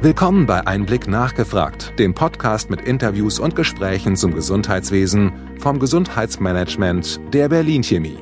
[0.00, 7.48] Willkommen bei Einblick nachgefragt, dem Podcast mit Interviews und Gesprächen zum Gesundheitswesen vom Gesundheitsmanagement der
[7.48, 8.16] Berlin Chemie.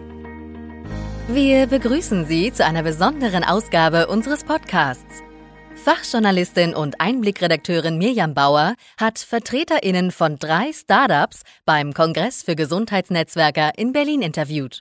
[1.29, 5.23] Wir begrüßen Sie zu einer besonderen Ausgabe unseres Podcasts.
[5.75, 13.93] Fachjournalistin und Einblickredakteurin Mirjam Bauer hat VertreterInnen von drei Startups beim Kongress für Gesundheitsnetzwerker in
[13.93, 14.81] Berlin interviewt.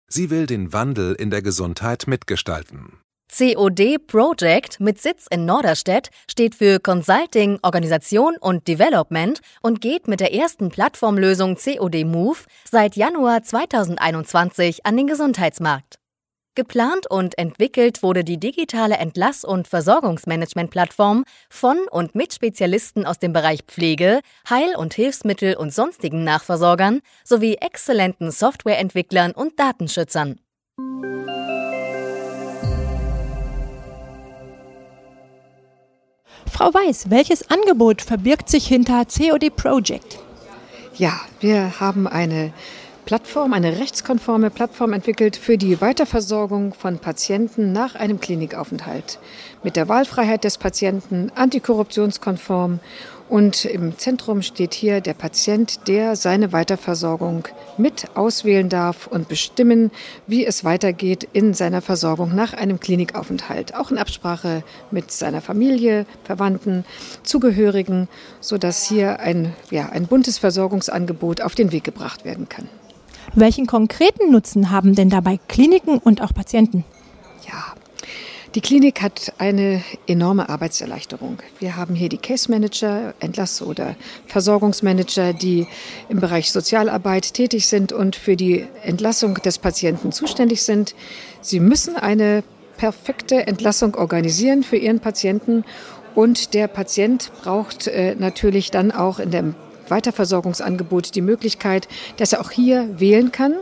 [0.07, 3.01] Sie will den Wandel in der Gesundheit mitgestalten.
[3.31, 10.21] COD Project mit Sitz in Norderstedt steht für Consulting, Organisation und Development und geht mit
[10.21, 15.99] der ersten Plattformlösung COD Move seit Januar 2021 an den Gesundheitsmarkt.
[16.55, 23.33] Geplant und entwickelt wurde die digitale Entlass- und Versorgungsmanagement-Plattform von und mit Spezialisten aus dem
[23.33, 30.41] Bereich Pflege, Heil- und Hilfsmittel und sonstigen Nachversorgern sowie exzellenten Softwareentwicklern und Datenschützern.
[36.49, 40.19] Frau Weiß, welches Angebot verbirgt sich hinter COD Project?
[40.97, 42.53] Ja, wir haben eine
[43.05, 49.19] Plattform, eine rechtskonforme Plattform entwickelt für die Weiterversorgung von Patienten nach einem Klinikaufenthalt.
[49.63, 52.81] Mit der Wahlfreiheit des Patienten, antikorruptionskonform
[53.29, 57.47] und im Zentrum steht hier der Patient, der seine Weiterversorgung
[57.77, 59.91] mit auswählen darf und bestimmen,
[60.27, 63.75] wie es weitergeht in seiner Versorgung nach einem Klinikaufenthalt.
[63.75, 66.85] Auch in Absprache mit seiner Familie, Verwandten,
[67.23, 68.09] Zugehörigen,
[68.41, 72.69] sodass hier ein, ja, ein buntes Versorgungsangebot auf den Weg gebracht werden kann.
[73.35, 76.85] Welchen konkreten Nutzen haben denn dabei Kliniken und auch Patienten?
[77.47, 77.75] Ja,
[78.55, 81.39] die Klinik hat eine enorme Arbeitserleichterung.
[81.59, 83.95] Wir haben hier die Case Manager, Entlass- oder
[84.27, 85.67] Versorgungsmanager, die
[86.09, 90.95] im Bereich Sozialarbeit tätig sind und für die Entlassung des Patienten zuständig sind.
[91.41, 92.43] Sie müssen eine
[92.79, 95.65] perfekte Entlassung organisieren für ihren Patienten
[96.15, 99.55] und der Patient braucht äh, natürlich dann auch in dem
[99.89, 103.55] Weiterversorgungsangebot die Möglichkeit, dass er auch hier wählen kann.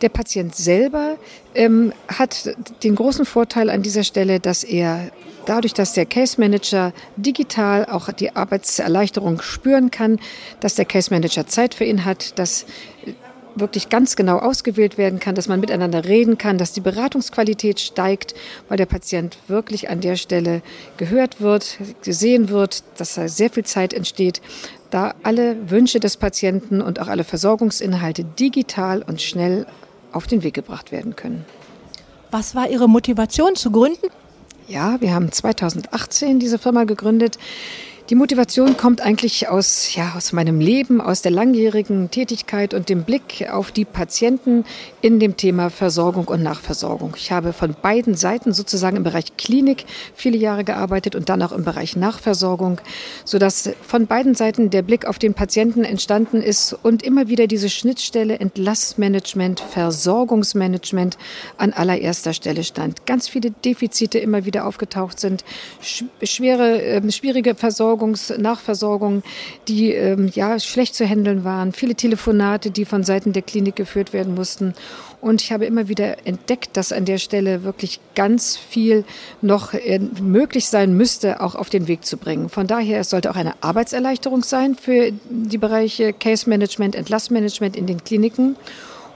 [0.00, 1.16] Der Patient selber
[1.54, 5.10] ähm, hat den großen Vorteil an dieser Stelle, dass er
[5.46, 10.20] dadurch, dass der Case Manager digital auch die Arbeitserleichterung spüren kann,
[10.60, 12.66] dass der Case Manager Zeit für ihn hat, dass
[13.56, 18.34] wirklich ganz genau ausgewählt werden kann, dass man miteinander reden kann, dass die Beratungsqualität steigt,
[18.68, 20.62] weil der Patient wirklich an der Stelle
[20.96, 24.40] gehört wird, gesehen wird, dass da sehr viel Zeit entsteht,
[24.90, 29.66] da alle Wünsche des Patienten und auch alle Versorgungsinhalte digital und schnell
[30.12, 31.44] auf den Weg gebracht werden können.
[32.30, 34.08] Was war Ihre Motivation zu gründen?
[34.66, 37.38] Ja, wir haben 2018 diese Firma gegründet.
[38.10, 43.02] Die Motivation kommt eigentlich aus, ja, aus meinem Leben, aus der langjährigen Tätigkeit und dem
[43.02, 44.64] Blick auf die Patienten
[45.02, 47.12] in dem Thema Versorgung und Nachversorgung.
[47.18, 51.52] Ich habe von beiden Seiten sozusagen im Bereich Klinik viele Jahre gearbeitet und dann auch
[51.52, 52.80] im Bereich Nachversorgung,
[53.26, 57.68] sodass von beiden Seiten der Blick auf den Patienten entstanden ist und immer wieder diese
[57.68, 61.18] Schnittstelle Entlassmanagement, Versorgungsmanagement
[61.58, 63.04] an allererster Stelle stand.
[63.04, 65.44] Ganz viele Defizite immer wieder aufgetaucht sind,
[66.22, 69.22] schwere, äh, schwierige Versorgung Versorgungs-, Nachversorgung,
[69.66, 74.12] die ähm, ja schlecht zu handeln waren, viele Telefonate, die von Seiten der Klinik geführt
[74.12, 74.74] werden mussten.
[75.20, 79.04] Und ich habe immer wieder entdeckt, dass an der Stelle wirklich ganz viel
[79.42, 82.48] noch äh, möglich sein müsste, auch auf den Weg zu bringen.
[82.48, 87.86] Von daher, es sollte auch eine Arbeitserleichterung sein für die Bereiche Case Management, Entlassmanagement in
[87.86, 88.56] den Kliniken.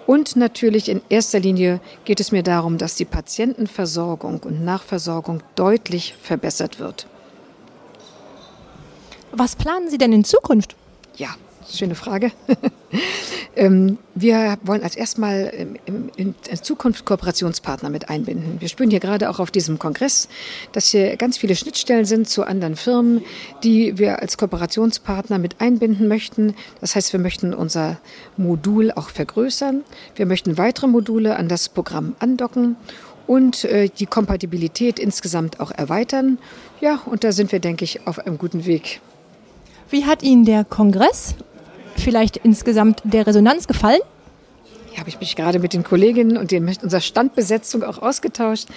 [0.04, 6.16] Und natürlich in erster Linie geht es mir darum, dass die Patientenversorgung und Nachversorgung deutlich
[6.20, 7.06] verbessert wird.
[9.32, 10.76] Was planen Sie denn in Zukunft?
[11.16, 11.34] Ja,
[11.68, 12.32] schöne Frage.
[13.54, 15.52] Ähm, wir wollen als erstmal
[16.16, 18.60] in Zukunft Kooperationspartner mit einbinden.
[18.60, 20.28] Wir spüren hier gerade auch auf diesem Kongress,
[20.72, 23.22] dass hier ganz viele Schnittstellen sind zu anderen Firmen,
[23.62, 26.54] die wir als Kooperationspartner mit einbinden möchten.
[26.80, 27.98] Das heißt, wir möchten unser
[28.38, 29.82] Modul auch vergrößern.
[30.16, 32.76] Wir möchten weitere Module an das Programm andocken
[33.26, 36.38] und äh, die Kompatibilität insgesamt auch erweitern.
[36.80, 39.02] Ja, und da sind wir, denke ich, auf einem guten Weg.
[39.92, 41.34] Wie hat Ihnen der Kongress
[41.96, 44.00] vielleicht insgesamt der Resonanz gefallen?
[44.90, 48.68] Ja, habe ich mich gerade mit den Kolleginnen und den, unserer Standbesetzung auch ausgetauscht.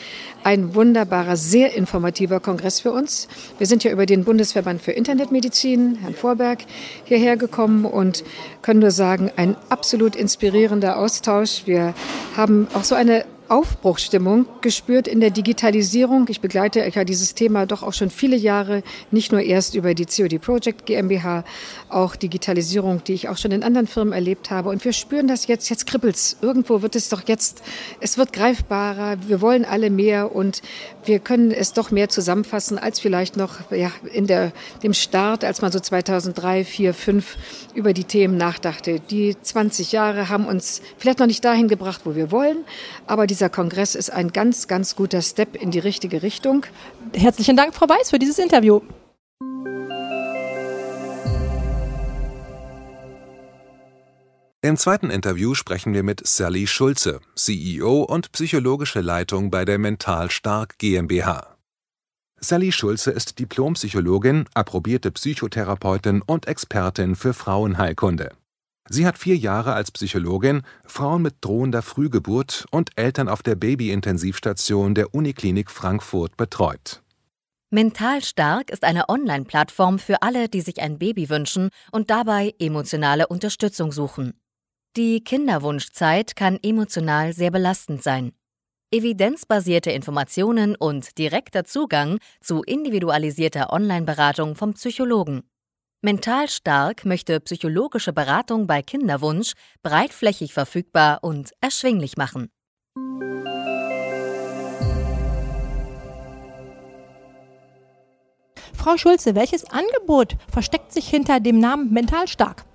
[0.44, 3.30] Ein wunderbarer, sehr informativer Kongress für uns.
[3.58, 6.66] Wir sind ja über den Bundesverband für Internetmedizin, Herrn Vorberg,
[7.06, 8.26] hierher gekommen und
[8.62, 11.62] können nur sagen, ein absolut inspirierender Austausch.
[11.66, 11.94] Wir
[12.36, 16.26] haben auch so eine Aufbruchsstimmung gespürt in der Digitalisierung.
[16.30, 18.82] Ich begleite ja dieses Thema doch auch schon viele Jahre,
[19.12, 21.44] nicht nur erst über die COD Project GmbH,
[21.90, 24.70] auch Digitalisierung, die ich auch schon in anderen Firmen erlebt habe.
[24.70, 26.38] Und wir spüren das jetzt, jetzt kribbelt's.
[26.42, 27.62] Irgendwo wird es doch jetzt,
[28.00, 30.62] es wird greifbarer, wir wollen alle mehr und
[31.06, 34.52] wir können es doch mehr zusammenfassen als vielleicht noch ja, in der,
[34.82, 37.38] dem Start, als man so 2003, 4, 5
[37.76, 39.00] über die Themen nachdachte.
[39.00, 42.58] Die 20 Jahre haben uns vielleicht noch nicht dahin gebracht, wo wir wollen,
[43.06, 46.66] aber dieser Kongress ist ein ganz, ganz guter Step in die richtige Richtung.
[47.14, 48.80] Herzlichen Dank, Frau Weiß, für dieses Interview.
[54.62, 60.32] Im zweiten Interview sprechen wir mit Sally Schulze, CEO und psychologische Leitung bei der Mental
[60.32, 61.58] Stark GmbH.
[62.40, 68.32] Sally Schulze ist Diplompsychologin, approbierte Psychotherapeutin und Expertin für Frauenheilkunde.
[68.88, 74.94] Sie hat vier Jahre als Psychologin Frauen mit drohender Frühgeburt und Eltern auf der Babyintensivstation
[74.94, 77.02] der Uniklinik Frankfurt betreut.
[77.72, 83.28] Mental Stark ist eine Online-Plattform für alle, die sich ein Baby wünschen und dabei emotionale
[83.28, 84.40] Unterstützung suchen.
[84.96, 88.34] Die Kinderwunschzeit kann emotional sehr belastend sein.
[88.92, 95.44] Evidenzbasierte Informationen und direkter Zugang zu individualisierter Online-Beratung vom Psychologen.
[96.06, 102.52] Mental Stark möchte psychologische Beratung bei Kinderwunsch breitflächig verfügbar und erschwinglich machen.
[108.78, 112.66] Frau Schulze, welches Angebot versteckt sich hinter dem Namen Mental Stark?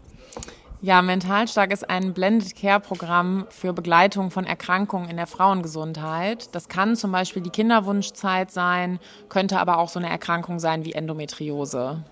[0.82, 6.52] Ja, Mental Stark ist ein Blended Care Programm für Begleitung von Erkrankungen in der Frauengesundheit.
[6.52, 8.98] Das kann zum Beispiel die Kinderwunschzeit sein,
[9.28, 12.02] könnte aber auch so eine Erkrankung sein wie Endometriose.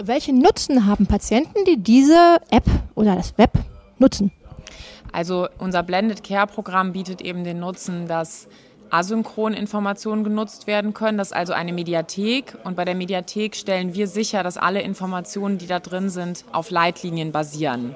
[0.00, 2.64] Welchen Nutzen haben Patienten, die diese App
[2.94, 3.50] oder das Web
[3.98, 4.30] nutzen?
[5.12, 8.46] Also unser Blended Care Programm bietet eben den Nutzen, dass
[8.90, 11.18] asynchron Informationen genutzt werden können.
[11.18, 12.56] Das ist also eine Mediathek.
[12.64, 16.70] Und bei der Mediathek stellen wir sicher, dass alle Informationen, die da drin sind, auf
[16.70, 17.94] Leitlinien basieren.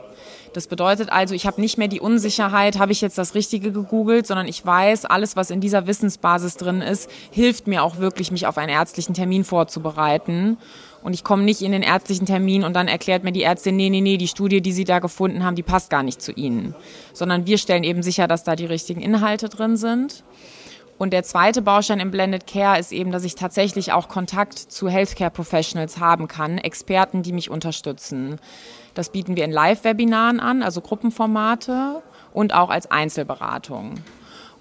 [0.53, 4.27] Das bedeutet also, ich habe nicht mehr die Unsicherheit, habe ich jetzt das Richtige gegoogelt,
[4.27, 8.47] sondern ich weiß, alles, was in dieser Wissensbasis drin ist, hilft mir auch wirklich, mich
[8.47, 10.59] auf einen ärztlichen Termin vorzubereiten.
[11.03, 13.91] Und ich komme nicht in den ärztlichen Termin und dann erklärt mir die Ärztin, nee,
[13.91, 16.75] nee, nee, die Studie, die Sie da gefunden haben, die passt gar nicht zu Ihnen.
[17.13, 20.23] Sondern wir stellen eben sicher, dass da die richtigen Inhalte drin sind.
[20.99, 24.89] Und der zweite Baustein im Blended Care ist eben, dass ich tatsächlich auch Kontakt zu
[24.89, 28.39] Healthcare Professionals haben kann, Experten, die mich unterstützen.
[28.95, 32.03] Das bieten wir in Live-Webinaren an, also Gruppenformate
[32.33, 33.95] und auch als Einzelberatung.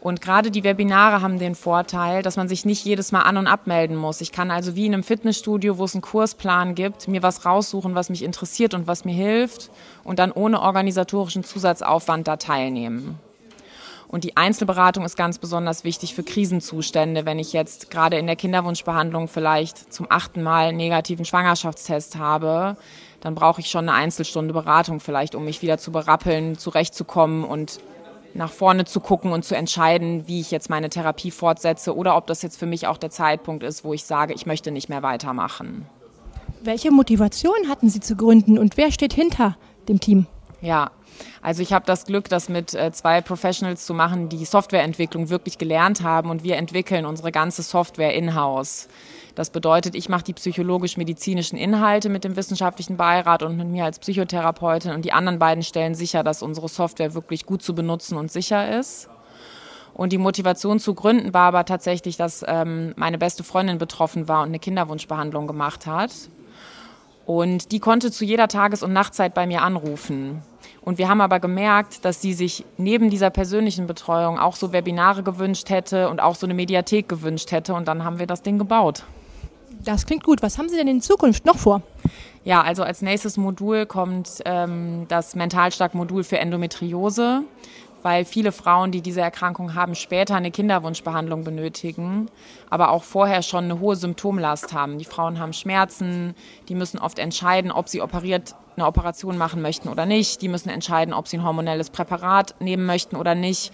[0.01, 3.45] Und gerade die Webinare haben den Vorteil, dass man sich nicht jedes Mal an- und
[3.45, 4.19] abmelden muss.
[4.19, 7.93] Ich kann also wie in einem Fitnessstudio, wo es einen Kursplan gibt, mir was raussuchen,
[7.93, 9.69] was mich interessiert und was mir hilft
[10.03, 13.19] und dann ohne organisatorischen Zusatzaufwand da teilnehmen.
[14.11, 17.25] Und die Einzelberatung ist ganz besonders wichtig für Krisenzustände.
[17.25, 22.75] Wenn ich jetzt gerade in der Kinderwunschbehandlung vielleicht zum achten Mal einen negativen Schwangerschaftstest habe,
[23.21, 27.79] dann brauche ich schon eine Einzelstunde Beratung vielleicht, um mich wieder zu berappeln, zurechtzukommen und
[28.33, 32.27] nach vorne zu gucken und zu entscheiden, wie ich jetzt meine Therapie fortsetze oder ob
[32.27, 35.03] das jetzt für mich auch der Zeitpunkt ist, wo ich sage, ich möchte nicht mehr
[35.03, 35.85] weitermachen.
[36.61, 39.55] Welche Motivation hatten Sie zu gründen und wer steht hinter
[39.87, 40.27] dem Team?
[40.61, 40.91] Ja,
[41.41, 45.57] also ich habe das Glück, das mit äh, zwei Professionals zu machen, die Softwareentwicklung wirklich
[45.57, 48.87] gelernt haben und wir entwickeln unsere ganze Software in-house.
[49.33, 53.99] Das bedeutet, ich mache die psychologisch-medizinischen Inhalte mit dem wissenschaftlichen Beirat und mit mir als
[53.99, 58.31] Psychotherapeutin und die anderen beiden stellen sicher, dass unsere Software wirklich gut zu benutzen und
[58.31, 59.09] sicher ist.
[59.93, 64.41] Und die Motivation zu gründen war aber tatsächlich, dass ähm, meine beste Freundin betroffen war
[64.41, 66.11] und eine Kinderwunschbehandlung gemacht hat.
[67.25, 70.41] Und die konnte zu jeder Tages- und Nachtzeit bei mir anrufen.
[70.81, 75.21] Und wir haben aber gemerkt, dass sie sich neben dieser persönlichen Betreuung auch so Webinare
[75.21, 77.75] gewünscht hätte und auch so eine Mediathek gewünscht hätte.
[77.75, 79.03] Und dann haben wir das Ding gebaut.
[79.83, 80.41] Das klingt gut.
[80.41, 81.81] Was haben Sie denn in Zukunft noch vor?
[82.43, 87.43] Ja, also als nächstes Modul kommt ähm, das Mentalstark-Modul für Endometriose
[88.03, 92.29] weil viele Frauen, die diese Erkrankung haben, später eine Kinderwunschbehandlung benötigen,
[92.69, 94.97] aber auch vorher schon eine hohe Symptomlast haben.
[94.97, 96.35] Die Frauen haben Schmerzen,
[96.69, 100.41] die müssen oft entscheiden, ob sie operiert eine Operation machen möchten oder nicht.
[100.41, 103.71] Die müssen entscheiden, ob sie ein hormonelles Präparat nehmen möchten oder nicht.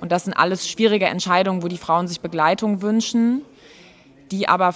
[0.00, 3.42] Und das sind alles schwierige Entscheidungen, wo die Frauen sich Begleitung wünschen,
[4.30, 4.74] die aber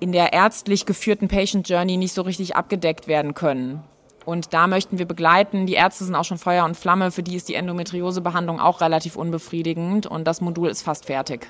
[0.00, 3.82] in der ärztlich geführten Patient Journey nicht so richtig abgedeckt werden können.
[4.26, 5.66] Und da möchten wir begleiten.
[5.66, 7.12] Die Ärzte sind auch schon Feuer und Flamme.
[7.12, 11.46] Für die ist die Endometriosebehandlung auch relativ unbefriedigend und das Modul ist fast fertig.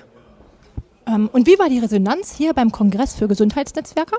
[1.07, 4.17] Ähm, und wie war die Resonanz hier beim Kongress für Gesundheitsnetzwerke?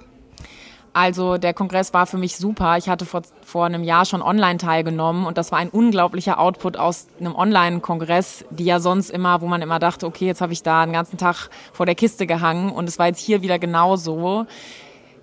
[0.93, 2.77] Also der Kongress war für mich super.
[2.79, 6.77] Ich hatte vor, vor einem Jahr schon online teilgenommen und das war ein unglaublicher Output
[6.77, 10.65] aus einem Online-Kongress, die ja sonst immer, wo man immer dachte, okay, jetzt habe ich
[10.65, 14.47] da einen ganzen Tag vor der Kiste gehangen und es war jetzt hier wieder genauso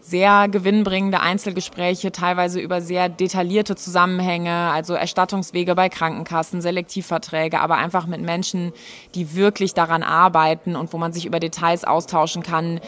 [0.05, 8.05] sehr gewinnbringende Einzelgespräche, teilweise über sehr detaillierte Zusammenhänge, also Erstattungswege bei Krankenkassen, Selektivverträge, aber einfach
[8.05, 8.71] mit Menschen,
[9.15, 12.81] die wirklich daran arbeiten und wo man sich über Details austauschen kann,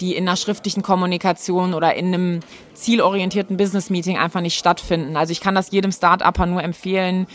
[0.00, 2.40] die in einer schriftlichen Kommunikation oder in einem
[2.72, 5.18] zielorientierten Business-Meeting einfach nicht stattfinden.
[5.18, 7.26] Also ich kann das jedem Start-Upper nur empfehlen.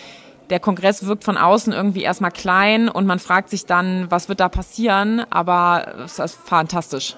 [0.49, 4.39] Der Kongress wirkt von außen irgendwie erstmal klein und man fragt sich dann, was wird
[4.39, 7.15] da passieren, aber es ist fantastisch.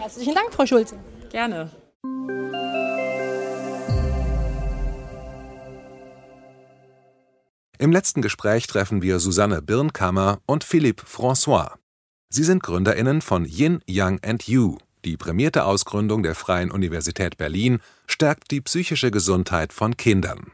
[0.00, 0.96] Herzlichen Dank, Frau Schulze.
[1.30, 1.70] Gerne.
[7.78, 11.72] Im letzten Gespräch treffen wir Susanne Birnkammer und Philippe François.
[12.30, 14.78] Sie sind GründerInnen von Yin, Yang and You.
[15.04, 20.50] Die prämierte Ausgründung der Freien Universität Berlin stärkt die psychische Gesundheit von Kindern.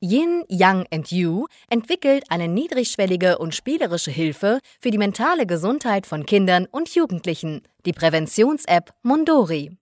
[0.00, 6.26] Yin, Yang and You entwickelt eine niedrigschwellige und spielerische Hilfe für die mentale Gesundheit von
[6.26, 9.76] Kindern und Jugendlichen, die Präventions-App Mondori.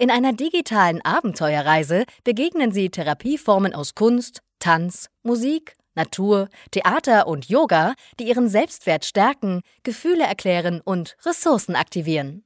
[0.00, 7.92] In einer digitalen Abenteuerreise begegnen Sie Therapieformen aus Kunst, Tanz, Musik, Natur, Theater und Yoga,
[8.18, 12.44] die Ihren Selbstwert stärken, Gefühle erklären und Ressourcen aktivieren.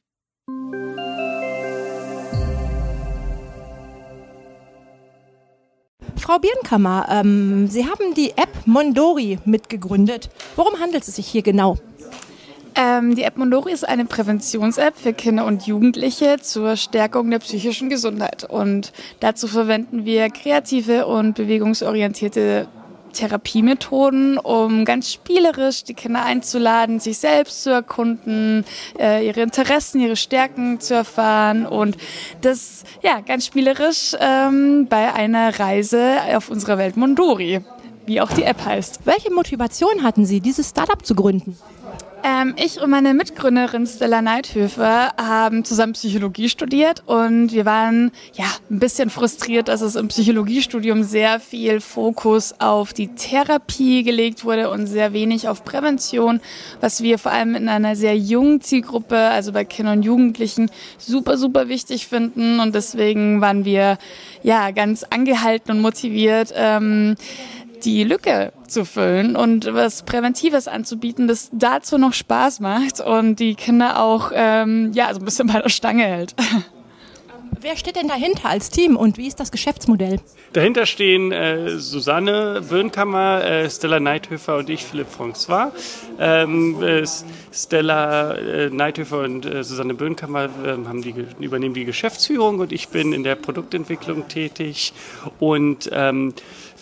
[6.16, 10.28] Frau Birnkammer, ähm, Sie haben die App Mondori mitgegründet.
[10.56, 11.76] Worum handelt es sich hier genau?
[12.76, 17.88] Ähm, die App Mondori ist eine Präventions-App für Kinder und Jugendliche zur Stärkung der psychischen
[17.88, 18.44] Gesundheit.
[18.44, 22.66] Und dazu verwenden wir kreative und bewegungsorientierte
[23.12, 28.64] Therapiemethoden, um ganz spielerisch die Kinder einzuladen, sich selbst zu erkunden,
[28.98, 31.96] äh, ihre Interessen, ihre Stärken zu erfahren und
[32.40, 37.60] das ja ganz spielerisch ähm, bei einer Reise auf unserer Welt Mondori,
[38.04, 39.00] wie auch die App heißt.
[39.04, 41.56] Welche Motivation hatten Sie, dieses Startup zu gründen?
[42.26, 48.46] Ähm, ich und meine Mitgründerin Stella Neidhöfer haben zusammen Psychologie studiert und wir waren ja
[48.70, 54.70] ein bisschen frustriert, dass es im Psychologiestudium sehr viel Fokus auf die Therapie gelegt wurde
[54.70, 56.40] und sehr wenig auf Prävention,
[56.80, 61.36] was wir vor allem in einer sehr jungen Zielgruppe, also bei Kindern und Jugendlichen, super,
[61.36, 62.58] super wichtig finden.
[62.58, 63.98] Und deswegen waren wir
[64.42, 67.16] ja ganz angehalten und motiviert, ähm,
[67.84, 73.54] die Lücke zu füllen und was Präventives anzubieten, das dazu noch Spaß macht und die
[73.54, 76.34] Kinder auch ähm, ja, so ein bisschen bei der Stange hält.
[77.64, 80.20] Wer steht denn dahinter als Team und wie ist das Geschäftsmodell?
[80.52, 85.70] Dahinter stehen äh, Susanne Birnkammer, äh, Stella Neithöfer und ich, Philipp François.
[86.18, 87.06] Ähm, äh,
[87.50, 92.88] Stella äh, Neithöfer und äh, Susanne Birnkammer ähm, haben die, übernehmen die Geschäftsführung und ich
[92.88, 94.92] bin in der Produktentwicklung tätig
[95.38, 96.34] und ähm,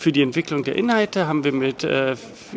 [0.03, 2.17] für die Entwicklung der Inhalte haben wir mit äh,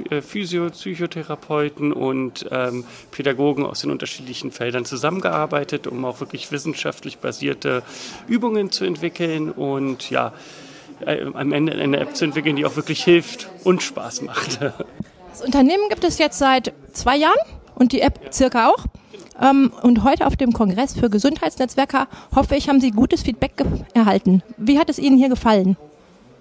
[0.09, 7.19] äh, Physio-, Psychotherapeuten und ähm, Pädagogen aus den unterschiedlichen Feldern zusammengearbeitet, um auch wirklich wissenschaftlich
[7.19, 7.83] basierte
[8.27, 10.33] Übungen zu entwickeln und ja,
[11.05, 14.59] äh, am Ende eine App zu entwickeln, die auch wirklich hilft und Spaß macht.
[15.29, 17.35] Das Unternehmen gibt es jetzt seit zwei Jahren
[17.75, 18.85] und die App circa auch.
[19.41, 23.51] Ähm, und heute auf dem Kongress für Gesundheitsnetzwerker hoffe ich, haben Sie gutes Feedback
[23.93, 24.43] erhalten.
[24.55, 25.75] Wie hat es Ihnen hier gefallen?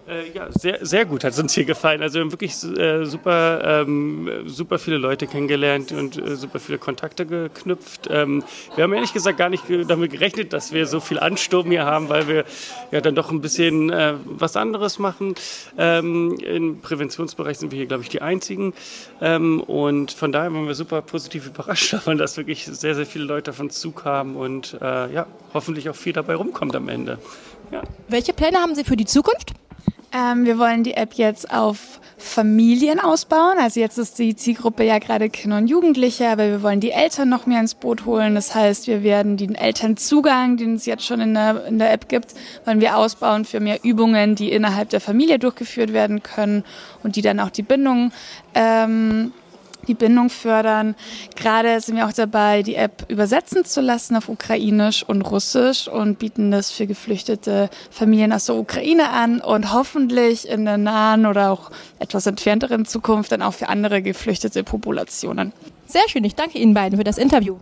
[0.07, 2.03] Äh, ja, sehr, sehr gut hat es uns hier gefallen.
[2.03, 6.77] Also wir haben wirklich äh, super, ähm, super viele Leute kennengelernt und äh, super viele
[6.77, 8.09] Kontakte geknüpft.
[8.11, 8.45] Ähm,
[8.75, 12.11] wir haben ehrlich gesagt gar nicht damit gerechnet, dass wir so viel Ansturm hier haben,
[12.11, 12.45] weil wir
[12.91, 15.37] ja dann doch ein bisschen äh, was anderes machen.
[15.79, 18.75] Ähm, Im Präventionsbereich sind wir hier, glaube ich, die Einzigen.
[19.23, 23.25] Ähm, und von daher waren wir super positiv überrascht davon, dass wirklich sehr, sehr viele
[23.25, 27.19] Leute auf uns zukamen und äh, ja, hoffentlich auch viel dabei rumkommt am Ende.
[27.73, 27.83] Ja.
[28.09, 29.55] Welche Pläne haben Sie für die Zukunft?
[30.15, 33.59] Ähm, wir wollen die App jetzt auf Familien ausbauen.
[33.59, 37.29] Also jetzt ist die Zielgruppe ja gerade Kinder und Jugendliche, aber wir wollen die Eltern
[37.29, 38.37] noch mehr ins Boot holen.
[38.37, 42.09] Das heißt, wir werden den Elternzugang, den es jetzt schon in der, in der App
[42.09, 46.63] gibt, wollen wir ausbauen für mehr Übungen, die innerhalb der Familie durchgeführt werden können
[47.03, 48.13] und die dann auch die Bindung
[48.55, 49.33] ähm,
[49.85, 50.95] die Bindung fördern.
[51.37, 56.19] Gerade sind wir auch dabei, die App übersetzen zu lassen auf Ukrainisch und Russisch und
[56.19, 61.51] bieten das für geflüchtete Familien aus der Ukraine an und hoffentlich in der nahen oder
[61.51, 65.53] auch etwas entfernteren Zukunft dann auch für andere geflüchtete Populationen.
[65.87, 67.59] Sehr schön, ich danke Ihnen beiden für das Interview.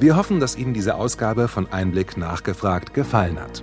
[0.00, 3.62] Wir hoffen, dass Ihnen diese Ausgabe von Einblick nachgefragt gefallen hat.